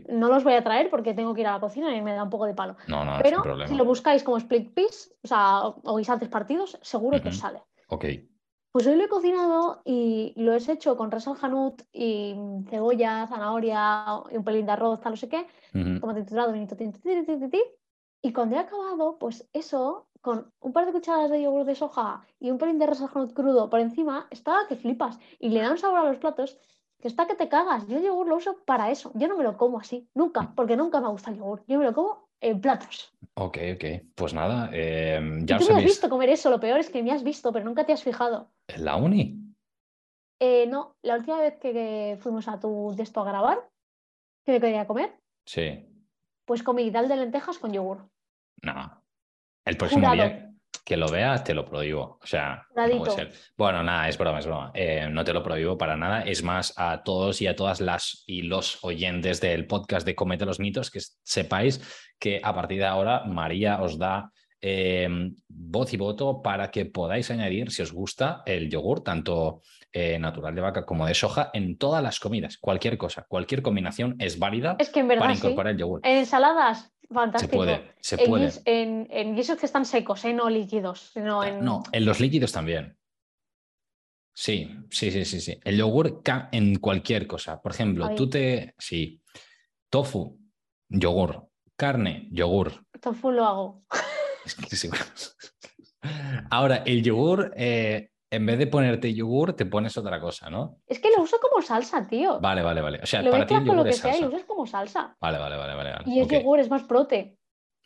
[0.09, 2.23] No los voy a traer porque tengo que ir a la cocina y me da
[2.23, 2.77] un poco de palo.
[2.87, 3.69] No, no, Pero problema.
[3.69, 7.63] si lo buscáis como split piece, o sea, o guisantes partidos, seguro que os sale.
[7.89, 8.05] Ok.
[8.77, 12.37] Pues hoy lo he cocinado y lo he hecho con res al janut y
[12.69, 15.47] cebolla, zanahoria y un pelín de arroz, tal, no sé qué,
[15.99, 16.77] como titulado, vinito,
[18.21, 22.27] y cuando he acabado, pues eso, con un par de cucharadas de yogur de soja
[22.39, 25.79] y un pelín de janut crudo por encima, estaba que flipas y le da un
[25.79, 26.59] sabor a los platos
[27.01, 27.87] que está que te cagas.
[27.87, 29.11] Yo el yogur lo uso para eso.
[29.15, 31.65] Yo no me lo como así, nunca, porque nunca me gusta el yogur.
[31.67, 33.13] Yo me lo como en platos.
[33.35, 33.85] Ok, ok.
[34.15, 36.51] Pues nada, eh, ya ¿Y tú me has visto comer eso.
[36.51, 38.51] Lo peor es que me has visto, pero nunca te has fijado.
[38.69, 39.43] ¿En la uni?
[40.41, 43.69] Eh, no, la última vez que, fuimos a tu de esto a grabar,
[44.45, 45.19] que me quería comer.
[45.47, 45.87] Sí.
[46.45, 48.09] Pues comí dal de lentejas con yogur.
[48.63, 49.03] No.
[49.65, 50.55] El próximo día
[50.87, 52.21] que lo veas, te lo prohíbo.
[52.23, 53.33] O sea, no puede ser.
[53.57, 54.71] Bueno, nada, es broma, es broma.
[54.73, 56.23] Eh, no te lo prohíbo para nada.
[56.23, 60.47] Es más, a todos y a todas las y los oyentes del podcast de Comete
[60.47, 61.81] los mitos, que sepáis
[62.21, 65.09] que a partir de ahora María os da eh,
[65.49, 70.55] voz y voto para que podáis añadir, si os gusta, el yogur, tanto eh, natural
[70.55, 72.59] de vaca como de soja, en todas las comidas.
[72.59, 76.01] Cualquier cosa, cualquier combinación es válida es que en verdad, para incorporar el yogur.
[76.05, 77.53] En ensaladas, Fantástico.
[77.53, 78.53] Se puede, se puede.
[78.65, 80.33] En, en, guisos que están secos, ¿eh?
[80.33, 81.11] no líquidos.
[81.13, 81.65] Sino en...
[81.65, 82.97] No, en los líquidos también.
[84.39, 85.59] Sí, sí, sí, sí, sí.
[85.65, 86.21] El yogur
[86.53, 87.63] en cualquier cosa.
[87.63, 88.75] Por ejemplo, tú te.
[88.79, 89.23] Sí.
[89.89, 90.39] Tofu,
[90.91, 91.49] yogur.
[91.75, 92.85] Carne, yogur.
[93.01, 93.85] Tofu lo hago.
[96.51, 100.79] Ahora, el yogur, eh, en vez de ponerte yogur, te pones otra cosa, ¿no?
[100.87, 102.41] Es que lo uso como salsa, tío.
[102.41, 103.01] Vale, vale, vale.
[103.03, 105.17] O sea, para ti el yogur lo que es sea y lo usas como salsa.
[105.21, 105.95] Vale, vale, vale, vale.
[106.07, 107.39] Y el yogur es más prote.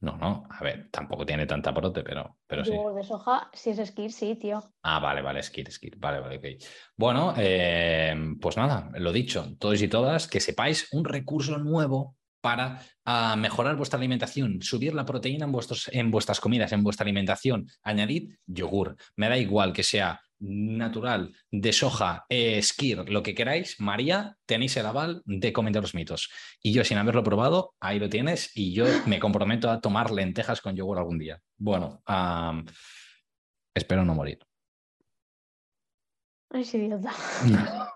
[0.02, 2.72] No, no, a ver, tampoco tiene tanta prote, pero, pero sí.
[2.72, 4.62] Yogur de soja, si es skir, sí, tío.
[4.82, 5.98] Ah, vale, vale, skir, skir.
[5.98, 6.64] Vale, vale, ok.
[6.96, 12.80] Bueno, eh, pues nada, lo dicho, todos y todas, que sepáis un recurso nuevo para
[13.04, 17.66] ah, mejorar vuestra alimentación, subir la proteína en, vuestros, en vuestras comidas, en vuestra alimentación.
[17.82, 18.96] Añadid yogur.
[19.16, 24.76] Me da igual que sea natural, de soja, eh, skir, lo que queráis, María, tenéis
[24.76, 26.30] el aval de comentar los mitos.
[26.62, 30.60] Y yo, sin haberlo probado, ahí lo tienes y yo me comprometo a tomar lentejas
[30.60, 31.40] con yogur algún día.
[31.56, 32.02] Bueno,
[33.74, 34.38] espero no morir.
[36.52, 37.12] Ay, idiota.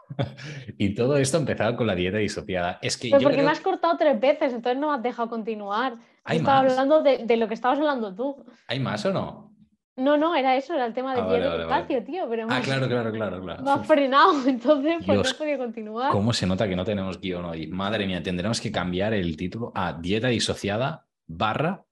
[0.79, 2.79] y todo esto empezado con la dieta disociada.
[2.83, 5.97] Es que porque me has cortado tres veces, entonces no me has dejado continuar.
[6.23, 8.45] ¿Hay Estaba hablando de, lo que estabas hablando tú.
[8.69, 9.54] ¿Hay más o no?
[9.97, 12.29] No, no, era eso, era el tema del ah, espacio, tío.
[12.29, 13.63] Pero ah, claro, claro, claro, claro.
[13.63, 16.11] Me has frenado, entonces pues no podía continuar.
[16.11, 17.69] ¿Cómo se nota que no tenemos guion hoy?
[17.69, 21.85] Madre mía, tendremos que cambiar el título a dieta disociada barra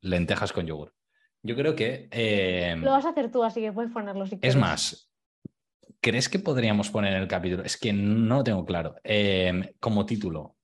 [0.00, 0.92] lentejas con yogur.
[1.42, 2.08] Yo creo que.
[2.10, 4.54] Eh, lo vas a hacer tú, así que puedes ponerlo si quieres.
[4.54, 5.10] Es más,
[6.00, 7.62] ¿crees que podríamos poner en el capítulo?
[7.62, 8.96] Es que no lo tengo claro.
[9.04, 10.56] Eh, como título,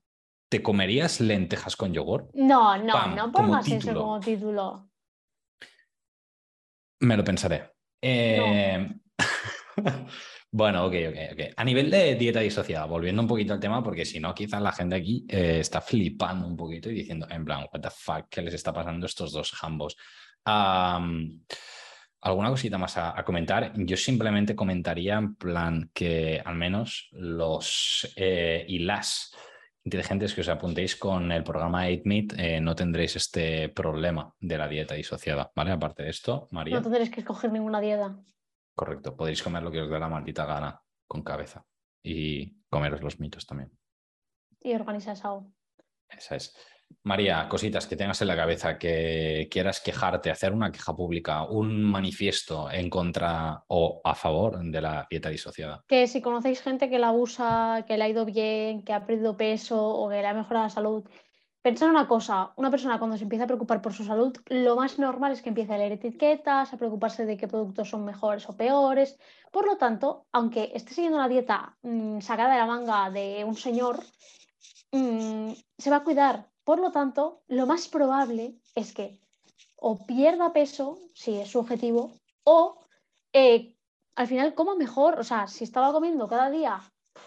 [0.49, 2.29] ¿te comerías lentejas con yogur?
[2.35, 4.89] No, no, no pongas eso como título.
[7.01, 7.73] Me lo pensaré.
[8.01, 8.89] Eh,
[10.51, 11.41] bueno, ok, ok, ok.
[11.57, 14.73] A nivel de dieta disociada, volviendo un poquito al tema, porque si no, quizás la
[14.73, 18.43] gente aquí eh, está flipando un poquito y diciendo, en plan, what the fuck, ¿qué
[18.43, 19.97] les está pasando a estos dos jambos?
[22.27, 23.73] ¿Alguna cosita más a, comentar?
[23.77, 29.33] Yo simplemente comentaría en plan que al menos los eh, y las
[29.87, 34.67] inteligentes que os apuntéis con el programa 8Meet, eh, no tendréis este problema de la
[34.67, 35.71] dieta disociada, ¿vale?
[35.71, 36.75] Aparte de esto, María.
[36.75, 38.19] No tendréis que escoger ninguna dieta.
[38.75, 41.65] Correcto, podéis comer lo que os dé la maldita gana con cabeza
[42.03, 43.71] y comeros los mitos también.
[44.61, 45.53] Y organizar algo.
[46.09, 46.53] Esa es.
[47.07, 51.85] María, cositas que tengas en la cabeza, que quieras quejarte, hacer una queja pública, un
[51.85, 55.85] manifiesto en contra o a favor de la dieta disociada.
[55.87, 59.37] Que si conocéis gente que la usa, que le ha ido bien, que ha perdido
[59.37, 61.05] peso o que le ha mejorado la salud,
[61.63, 64.99] pensad una cosa, una persona cuando se empieza a preocupar por su salud, lo más
[64.99, 68.57] normal es que empiece a leer etiquetas, a preocuparse de qué productos son mejores o
[68.57, 69.17] peores.
[69.53, 73.55] Por lo tanto, aunque esté siguiendo una dieta mm, sacada de la manga de un
[73.55, 74.01] señor,
[74.91, 79.21] mm, se va a cuidar por lo tanto, lo más probable es que
[79.77, 82.81] o pierda peso, si es su objetivo, o
[83.33, 83.77] eh,
[84.17, 85.21] al final coma mejor.
[85.21, 86.83] O sea, si estaba comiendo cada día,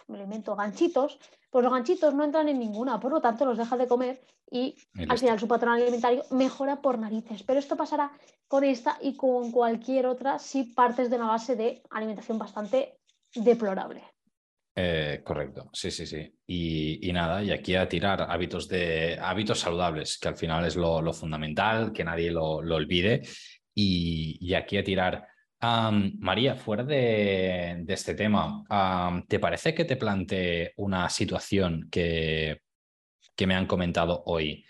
[0.08, 3.58] me lo invento, ganchitos, pues los ganchitos no entran en ninguna, por lo tanto los
[3.58, 4.21] deja de comer
[4.52, 4.75] y
[5.08, 7.43] al final su patrón alimentario mejora por narices.
[7.43, 8.12] Pero esto pasará
[8.49, 12.99] con esta y con cualquier otra si partes de una base de alimentación bastante
[13.34, 14.04] deplorable.
[14.82, 16.34] Eh, correcto, sí, sí, sí.
[16.48, 21.12] Y, nada, y aquí a tirar hábitos, de, hábitos saludables, que al final es lo,
[21.12, 23.22] fundamental, que nadie lo, olvide.
[23.74, 25.28] Y, aquí a tirar.
[26.20, 28.63] María, fuera de, este tema,
[29.28, 32.62] ¿te parece que te plantee una situación que
[33.39, 34.65] que me han comentado hoy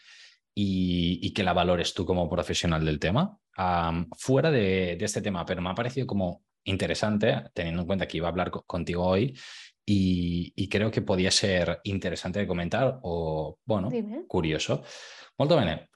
[0.53, 3.35] y, que la valores tú como profesional del tema,
[4.15, 8.27] fuera de, este tema, pero me ha parecido como interesante, teniendo en cuenta que iba
[8.27, 9.35] a hablar contigo hoy,
[9.91, 13.89] y, creo que podía ser interesante de comentar o, bueno,
[14.27, 14.83] curioso.
[15.37, 15.89] Molto bene.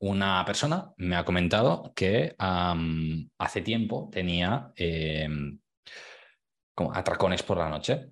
[0.00, 5.58] una persona me ha comentado que hace tiempo tenía em,
[6.74, 8.10] como atracones por la noche.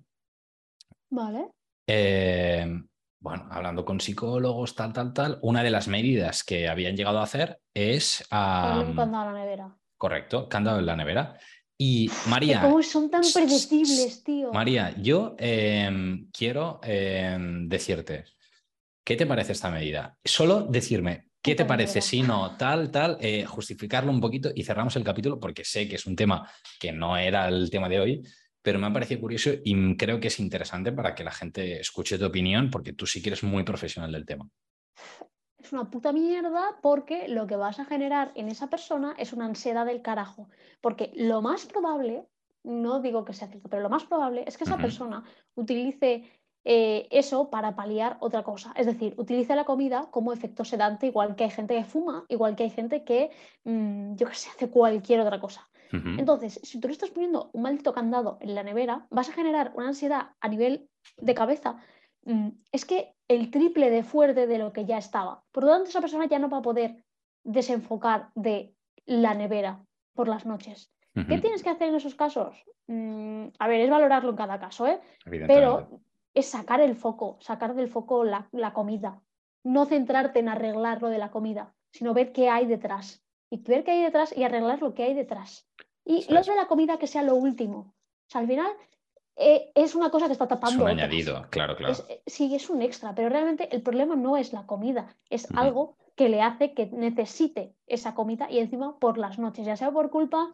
[1.09, 1.51] Vale.
[1.87, 2.87] Em,
[3.21, 7.23] bueno, hablando con psicólogos, tal, tal, tal, una de las medidas que habían llegado a
[7.23, 8.27] hacer es...
[8.31, 9.77] Um, candado en la nevera.
[9.97, 11.37] Correcto, candado en la nevera.
[11.77, 12.61] Y María...
[12.61, 14.53] ¿Cómo son tan predecibles, tío?
[14.53, 18.25] María, yo em, quiero em, decirte,
[19.03, 20.17] ¿qué te parece esta medida?
[20.23, 22.01] Solo decirme, ¿qué te parece?
[22.01, 25.95] Si no, tal, tal, eh, justificarlo un poquito y cerramos el capítulo porque sé que
[25.95, 28.21] es un tema que no era el tema de hoy,
[28.61, 32.17] pero me ha parecido curioso y creo que es interesante para que la gente escuche
[32.17, 34.47] tu opinión, porque tú sí que eres muy profesional del tema.
[35.73, 39.45] Es una puta mierda porque lo que vas a generar en esa persona es una
[39.45, 40.47] ansiedad del carajo.
[40.81, 42.27] Porque lo más probable,
[42.63, 45.23] no digo que sea cierto, pero lo más probable es que esa persona
[45.55, 46.29] utilice
[46.63, 48.71] eh, eso para paliar otra cosa.
[48.77, 52.55] Es decir, utilice la comida como efecto sedante, igual que hay gente que fuma, igual
[52.55, 53.31] que hay gente que,
[53.63, 55.67] mm, yo que sé, hace cualquier otra cosa.
[55.91, 59.73] Entonces, si tú le estás poniendo un maldito candado en la nevera, vas a generar
[59.75, 61.77] una ansiedad a nivel de cabeza.
[62.25, 65.43] Mm, es que el triple de fuerte de lo que ya estaba.
[65.51, 67.03] Por lo tanto, esa persona ya no va a poder
[67.43, 68.73] desenfocar de
[69.05, 70.91] la nevera por las noches.
[71.13, 72.63] ¿Qué tienes que hacer en esos casos?
[72.87, 74.99] Mm, a ver, es valorarlo en cada caso, ¿eh?
[75.25, 76.01] Pero
[76.33, 79.21] es sacar el foco, sacar del foco la, la comida.
[79.63, 83.83] No centrarte en arreglar lo de la comida, sino ver qué hay detrás y ver
[83.83, 85.69] qué hay detrás y arreglar lo que hay detrás.
[86.03, 87.77] Y lo de la comida que sea lo último.
[87.77, 88.71] O sea, al final
[89.35, 90.87] eh, es una cosa que está tapando.
[90.87, 91.95] Es un añadido, claro, claro.
[92.09, 95.97] Eh, sí, es un extra, pero realmente el problema no es la comida, es algo
[96.15, 100.11] que le hace que necesite esa comida y encima por las noches, ya sea por
[100.11, 100.53] culpa,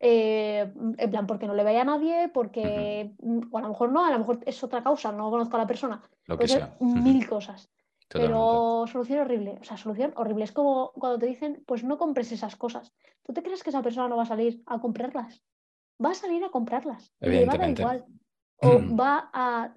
[0.00, 3.12] eh, en plan, porque no le vaya a nadie, porque,
[3.50, 5.66] o a lo mejor no, a lo mejor es otra causa, no conozco a la
[5.66, 6.02] persona.
[6.26, 6.76] Lo que sea.
[6.80, 7.68] Mil cosas.
[8.10, 10.44] Pero solución horrible, o sea, solución horrible.
[10.44, 12.94] Es como cuando te dicen, pues no compres esas cosas.
[13.22, 15.42] ¿Tú te crees que esa persona no va a salir a comprarlas?
[16.04, 17.12] Va a salir a comprarlas.
[17.20, 18.04] Y va a dar igual.
[18.60, 19.76] O va a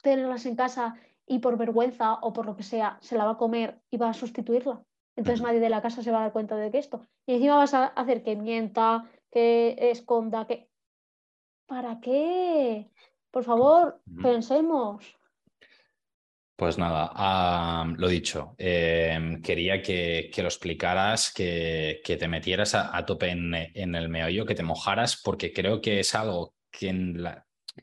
[0.00, 0.94] tenerlas en casa
[1.26, 4.08] y por vergüenza o por lo que sea, se la va a comer y va
[4.08, 4.82] a sustituirla.
[5.16, 7.06] Entonces nadie de la casa se va a dar cuenta de que esto.
[7.26, 10.70] Y encima vas a hacer que mienta, que esconda, que...
[11.66, 12.90] ¿Para qué?
[13.30, 15.18] Por favor, pensemos.
[16.56, 23.94] Pues nada, lo dicho, em, quería que, lo explicaras, que, te metieras a, tope en,
[23.94, 26.92] el meollo, que te mojaras, porque creo que es algo que,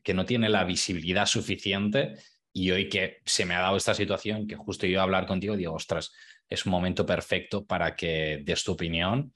[0.01, 2.13] que no tiene la visibilidad suficiente
[2.53, 5.57] y hoy que se me ha dado esta situación, que justo yo a hablar contigo,
[5.57, 6.13] digo, ostras,
[6.47, 9.33] es un momento perfecto para que des tu opinión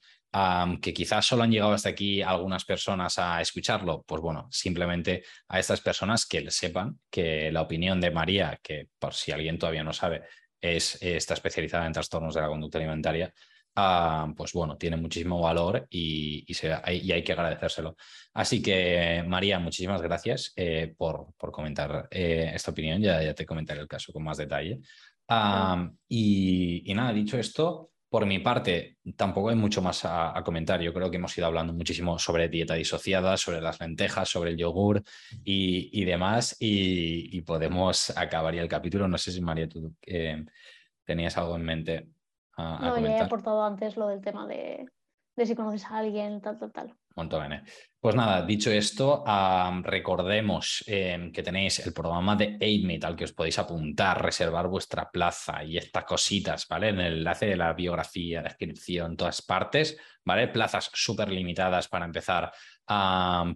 [0.80, 5.58] que quizás solo han llegado hasta aquí algunas personas a escucharlo, pues bueno, simplemente a
[5.58, 9.92] estas personas que sepan que la opinión de María, que por si alguien todavía no
[9.92, 10.22] sabe,
[10.60, 13.32] es, está especializada en trastornos de la conducta alimentaria,
[14.36, 16.46] pues bueno, tiene muchísimo valor y,
[16.82, 17.96] hay que agradecérselo.
[18.34, 23.02] Así que, María, muchísimas gracias eh, por, por, comentar eh, esta opinión.
[23.02, 24.80] Ya, ya te comentaré el caso con más detalle.
[26.08, 30.80] y, y, nada, dicho esto, por mi parte, tampoco hay mucho más a, comentar.
[30.80, 34.56] Yo creo que hemos ido hablando muchísimo sobre dieta disociada, sobre las lentejas, sobre el
[34.56, 35.02] yogur
[35.42, 39.08] y, demás, y, podemos acabar ya el capítulo.
[39.08, 40.44] No sé si María, tú eh,
[41.04, 42.08] tenías algo en mente.
[42.56, 44.86] A, no, ya he aportado antes lo del tema de,
[45.36, 46.96] de si conoces a alguien, tal, tal, tal.
[47.16, 47.64] Molto bene.
[47.98, 49.24] Pues nada, dicho esto,
[49.82, 55.10] recordemos em, que tenéis el programa de AidMeet al que os podéis apuntar, reservar vuestra
[55.10, 56.90] plaza y estas cositas, ¿vale?
[56.90, 60.48] En el enlace de la biografía, descripción, todas partes, ¿vale?
[60.48, 62.52] Plazas súper limitadas para empezar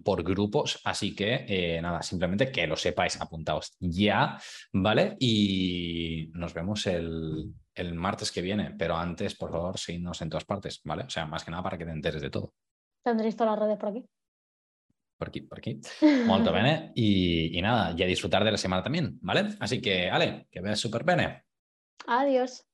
[0.03, 4.37] por grupos, así que eh, nada, simplemente que lo sepáis, apuntaos ya,
[4.73, 5.15] ¿vale?
[5.19, 10.45] Y nos vemos el, el martes que viene, pero antes, por favor, seguidnos en todas
[10.45, 11.03] partes, ¿vale?
[11.03, 12.53] O sea, más que nada para que te enteres de todo.
[13.03, 14.05] Tendréis todas las redes por aquí.
[15.17, 15.79] Por aquí, por aquí.
[16.25, 16.91] Molto bene.
[16.95, 19.55] Y, y nada, y a disfrutar de la semana también, ¿vale?
[19.59, 21.43] Así que, Ale, que veas súper bene.
[22.07, 22.65] Adiós.